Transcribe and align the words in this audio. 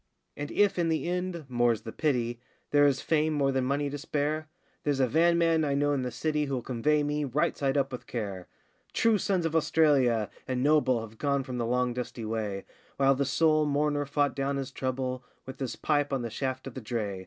And 0.35 0.49
if, 0.49 0.79
in 0.79 0.89
the 0.89 1.07
end 1.07 1.45
more's 1.47 1.81
the 1.81 1.91
pity 1.91 2.39
There 2.71 2.87
is 2.87 3.01
fame 3.03 3.33
more 3.33 3.51
than 3.51 3.65
money 3.65 3.87
to 3.87 3.99
spare 3.99 4.47
There's 4.81 4.99
a 4.99 5.05
van 5.05 5.37
man 5.37 5.63
I 5.63 5.75
know 5.75 5.93
in 5.93 6.01
the 6.01 6.09
city 6.09 6.45
Who'll 6.45 6.63
convey 6.63 7.03
me, 7.03 7.23
right 7.23 7.55
side 7.55 7.77
up 7.77 7.91
with 7.91 8.07
care. 8.07 8.47
True 8.93 9.19
sons 9.19 9.45
of 9.45 9.55
Australia, 9.55 10.31
and 10.47 10.63
noble, 10.63 11.01
Have 11.01 11.19
gone 11.19 11.43
from 11.43 11.59
the 11.59 11.67
long 11.67 11.93
dusty 11.93 12.25
way, 12.25 12.65
While 12.97 13.13
the 13.13 13.25
sole 13.25 13.67
mourner 13.67 14.07
fought 14.07 14.35
down 14.35 14.57
his 14.57 14.71
trouble 14.71 15.23
With 15.45 15.59
his 15.59 15.75
pipe 15.75 16.11
on 16.11 16.23
the 16.23 16.31
shaft 16.31 16.65
of 16.65 16.73
the 16.73 16.81
dray. 16.81 17.19